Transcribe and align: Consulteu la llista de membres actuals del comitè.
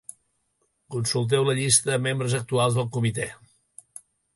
Consulteu 0.95 1.47
la 1.49 1.57
llista 1.61 1.93
de 1.93 2.01
membres 2.09 2.37
actuals 2.41 2.81
del 2.81 2.93
comitè. 2.97 3.33